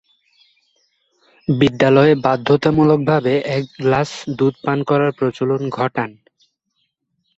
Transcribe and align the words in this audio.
বিদ্যালয়ে 1.47 2.13
বাধ্যতামূলকভাবে 2.25 3.33
এক 3.57 3.63
গ্লাস 3.77 4.09
দুধ 4.37 4.53
পান 4.63 4.77
করার 4.89 5.11
প্রচলন 5.19 5.61
ঘটান। 5.77 6.09